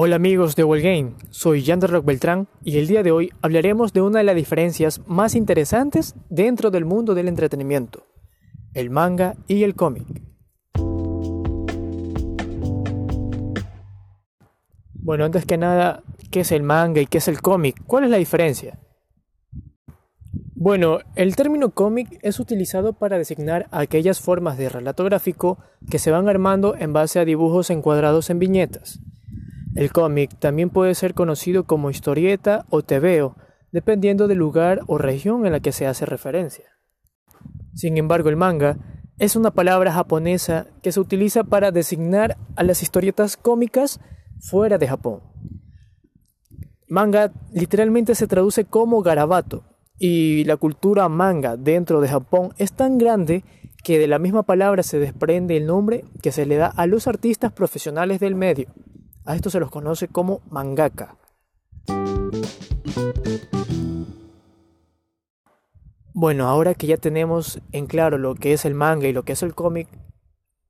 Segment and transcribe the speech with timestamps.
[0.00, 3.92] Hola amigos de World Game, soy Yander Rock Beltrán y el día de hoy hablaremos
[3.92, 8.06] de una de las diferencias más interesantes dentro del mundo del entretenimiento,
[8.74, 10.06] el manga y el cómic.
[14.94, 17.82] Bueno, antes que nada, ¿qué es el manga y qué es el cómic?
[17.84, 18.78] ¿Cuál es la diferencia?
[20.54, 25.58] Bueno, el término cómic es utilizado para designar aquellas formas de relato gráfico
[25.90, 29.00] que se van armando en base a dibujos encuadrados en viñetas.
[29.78, 33.36] El cómic también puede ser conocido como historieta o tebeo,
[33.70, 36.64] dependiendo del lugar o región en la que se hace referencia.
[37.74, 38.76] Sin embargo, el manga
[39.18, 44.00] es una palabra japonesa que se utiliza para designar a las historietas cómicas
[44.40, 45.20] fuera de Japón.
[46.88, 49.62] Manga literalmente se traduce como garabato
[49.96, 53.44] y la cultura manga dentro de Japón es tan grande
[53.84, 57.06] que de la misma palabra se desprende el nombre que se le da a los
[57.06, 58.74] artistas profesionales del medio.
[59.28, 61.18] A esto se los conoce como mangaka.
[66.14, 69.34] Bueno, ahora que ya tenemos en claro lo que es el manga y lo que
[69.34, 69.86] es el cómic,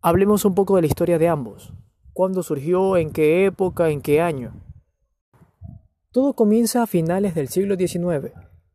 [0.00, 1.72] hablemos un poco de la historia de ambos.
[2.12, 2.96] ¿Cuándo surgió?
[2.96, 3.90] ¿En qué época?
[3.90, 4.54] ¿En qué año?
[6.12, 8.30] Todo comienza a finales del siglo XIX,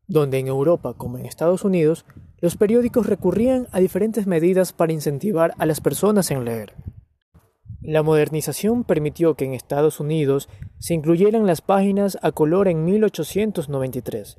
[0.06, 2.04] donde en Europa como en Estados Unidos
[2.42, 6.74] los periódicos recurrían a diferentes medidas para incentivar a las personas en leer.
[7.82, 14.38] La modernización permitió que en Estados Unidos se incluyeran las páginas a color en 1893.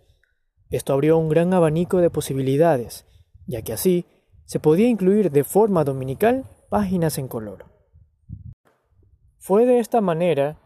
[0.70, 3.06] Esto abrió un gran abanico de posibilidades,
[3.48, 4.06] ya que así
[4.46, 7.66] se podía incluir de forma dominical páginas en color.
[9.40, 10.60] Fue de esta manera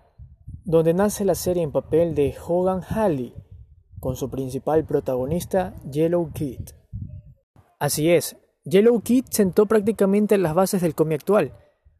[0.65, 3.33] donde nace la serie en papel de Hogan Halley,
[3.99, 6.69] con su principal protagonista Yellow Kid.
[7.79, 11.53] Así es, Yellow Kid sentó prácticamente las bases del cómic actual,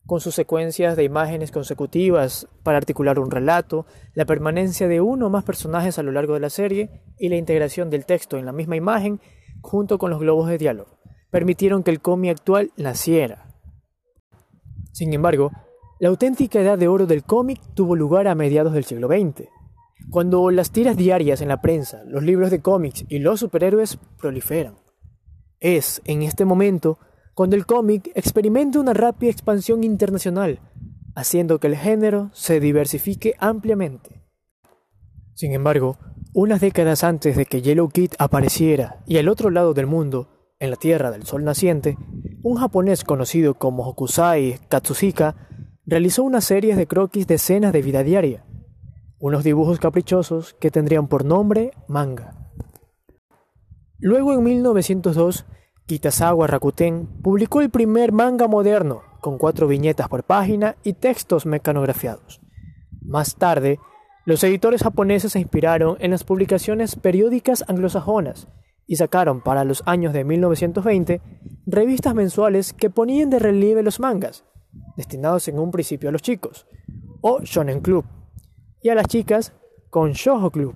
[0.06, 5.30] con sus secuencias de imágenes consecutivas para articular un relato, la permanencia de uno o
[5.30, 8.52] más personajes a lo largo de la serie y la integración del texto en la
[8.52, 9.20] misma imagen
[9.62, 11.00] junto con los globos de diálogo,
[11.32, 13.48] permitieron que el cómic actual naciera.
[14.92, 15.52] Sin embargo,
[16.00, 19.48] la auténtica edad de oro del cómic tuvo lugar a mediados del siglo XX,
[20.12, 24.76] cuando las tiras diarias en la prensa, los libros de cómics y los superhéroes proliferan.
[25.60, 27.00] Es, en este momento,
[27.36, 30.62] cuando el cómic experimenta una rápida expansión internacional,
[31.16, 34.24] haciendo que el género se diversifique ampliamente.
[35.34, 35.98] Sin embargo,
[36.34, 40.30] unas décadas antes de que Yellow Kid apareciera y al otro lado del mundo,
[40.60, 41.98] en la Tierra del Sol naciente,
[42.42, 45.36] un japonés conocido como Hokusai Katsushika
[45.86, 48.46] realizó una serie de croquis de escenas de vida diaria,
[49.20, 52.50] unos dibujos caprichosos que tendrían por nombre manga.
[54.00, 55.46] Luego en 1902
[55.88, 62.42] Kitazawa Rakuten publicó el primer manga moderno, con cuatro viñetas por página y textos mecanografiados.
[63.04, 63.80] Más tarde,
[64.26, 68.48] los editores japoneses se inspiraron en las publicaciones periódicas anglosajonas
[68.88, 71.22] y sacaron para los años de 1920
[71.68, 74.44] revistas mensuales que ponían de relieve los mangas,
[74.98, 76.66] destinados en un principio a los chicos,
[77.22, 78.06] o Shonen Club,
[78.82, 79.54] y a las chicas
[79.92, 80.76] con Shoujo Club.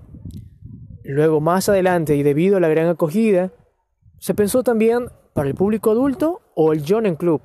[1.03, 3.51] Luego, más adelante, y debido a la gran acogida,
[4.19, 7.41] se pensó también para el público adulto o el Jonen Club.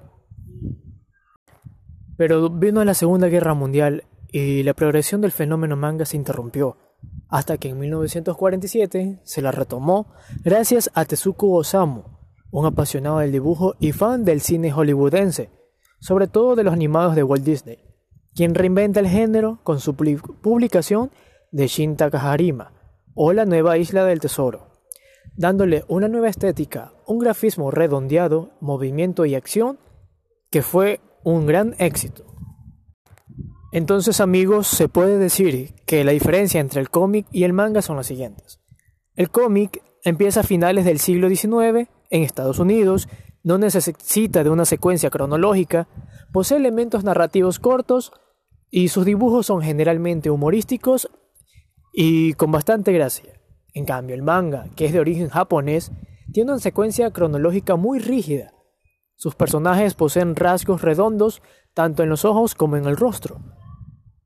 [2.17, 6.77] Pero vino la Segunda Guerra Mundial y la progresión del fenómeno manga se interrumpió,
[7.29, 12.03] hasta que en 1947 se la retomó gracias a Tezuko Osamu,
[12.51, 15.51] un apasionado del dibujo y fan del cine hollywoodense,
[16.01, 17.79] sobre todo de los animados de Walt Disney,
[18.35, 21.13] quien reinventa el género con su publicación
[21.53, 22.73] de Shin Takaharima,
[23.15, 24.74] o La Nueva Isla del Tesoro
[25.37, 29.79] dándole una nueva estética, un grafismo redondeado, movimiento y acción
[30.51, 32.25] que fue un gran éxito.
[33.73, 37.97] Entonces amigos, se puede decir que la diferencia entre el cómic y el manga son
[37.97, 38.61] las siguientes.
[39.17, 43.09] El cómic empieza a finales del siglo XIX en Estados Unidos,
[43.43, 45.89] no necesita de una secuencia cronológica,
[46.33, 48.13] posee elementos narrativos cortos
[48.71, 51.09] y sus dibujos son generalmente humorísticos
[51.93, 53.34] y con bastante gracia.
[53.75, 55.91] En cambio, el manga, que es de origen japonés,
[56.33, 58.55] tiene una secuencia cronológica muy rígida.
[59.17, 61.43] Sus personajes poseen rasgos redondos
[61.75, 63.41] tanto en los ojos como en el rostro.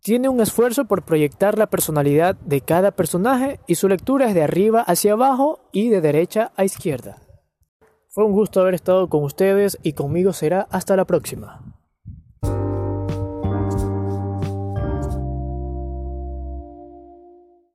[0.00, 4.42] Tiene un esfuerzo por proyectar la personalidad de cada personaje y su lectura es de
[4.42, 7.22] arriba hacia abajo y de derecha a izquierda.
[8.08, 11.67] Fue un gusto haber estado con ustedes y conmigo será hasta la próxima.